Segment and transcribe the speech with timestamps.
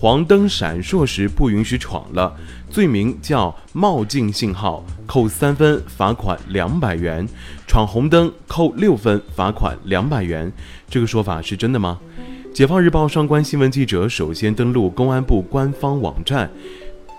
[0.00, 2.32] 黄灯闪烁时不允许闯了，
[2.70, 7.26] 罪名叫冒进信号，扣三分，罚款两百元；
[7.66, 10.52] 闯红灯扣六分，罚款两百元。
[10.88, 11.98] 这个说法是真的吗？
[12.54, 16.48] 解放日报上官新闻记者首先登录公安部官方网站。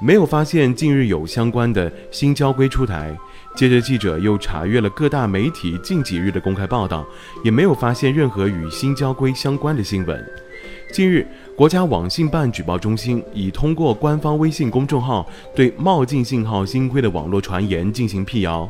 [0.02, 3.14] 没有发现近日有相关的新交规出台，
[3.58, 7.06] 接着记者又查阅了各大媒体近几日的公开报道，
[7.44, 10.26] 也没有发现任何与新交规相关的新闻。
[10.92, 11.26] 近日，
[11.56, 15.26] 国家网信办举报中心已通过官方微信公众号
[15.56, 18.68] 对冒进信号新规的网络传言进行辟谣。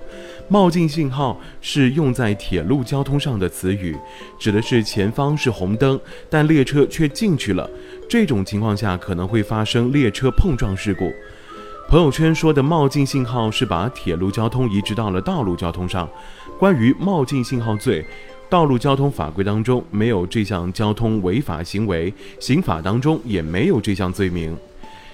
[0.49, 3.97] 冒进信号是用在铁路交通上的词语，
[4.37, 5.97] 指的是前方是红灯，
[6.29, 7.69] 但列车却进去了。
[8.09, 11.11] 这种情况下可能会发生列车碰撞事故。
[11.87, 16.07] 朋友圈说的冒进信号是把铁路交通移植到了道路交通上。
[16.59, 18.05] 关于冒进信号罪。
[18.49, 24.57] 道路交通法规当中没有这项交通违法行为，刑法当中也没有这项罪名。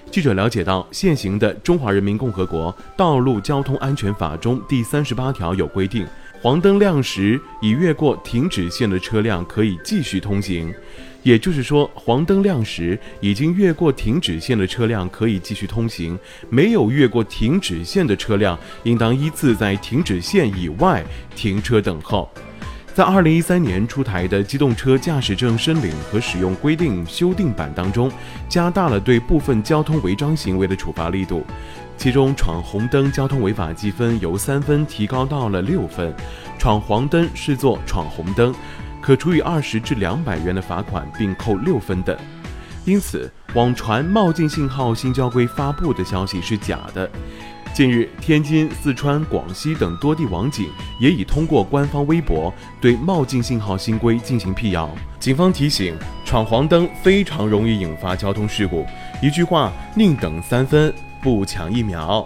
[0.10, 6.08] 记者了解到，现行的《中华人民共和国道路交通安全法》中第三十八条有规定，
[6.42, 10.74] 黄灯亮时已越过停止线的车辆可以继续通行。
[11.22, 16.18] 也就是说，黄灯亮时已经越过停止线的车辆可以继续通行，
[16.50, 21.04] 没有越过停止线的车辆应当依次在停止线以外
[21.36, 22.32] 停车等候。
[22.96, 28.10] 在二零一三年出台的《机动车驾驶证申领和使用规定》修订版当中，
[28.48, 31.46] 加大了对部分交通违章行为的处罚力度，
[31.98, 36.16] 其中闯红灯交通违法记分由三分提高到了六分，
[36.58, 38.56] 闯黄灯视作闯红灯，
[39.02, 42.16] 可处以二十至两百元的罚款，并扣六分等。
[42.86, 47.10] 因此，网传冒进信号新交规发布的消息是假的。
[47.74, 54.90] 近日，天津、四川、广西等多地网警也已通过官方微博对冒进信号新规进行辟谣。
[55.22, 55.96] 警方提醒：
[56.26, 58.86] 闯黄灯非常容易引发交通事故，
[59.22, 62.26] 一句话，宁等三分，不抢一秒。